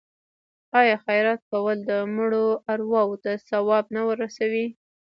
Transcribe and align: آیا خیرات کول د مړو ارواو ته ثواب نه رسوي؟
آیا 0.79 0.95
خیرات 1.05 1.41
کول 1.51 1.77
د 1.89 1.91
مړو 2.15 2.47
ارواو 2.73 3.15
ته 3.23 3.31
ثواب 3.49 3.85
نه 3.95 4.01
رسوي؟ 4.21 4.67